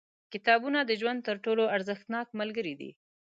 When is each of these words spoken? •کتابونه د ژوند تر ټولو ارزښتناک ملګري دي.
•کتابونه 0.33 0.79
د 0.83 0.91
ژوند 1.01 1.19
تر 1.27 1.35
ټولو 1.45 1.63
ارزښتناک 1.75 2.27
ملګري 2.39 2.73
دي. 2.79 2.91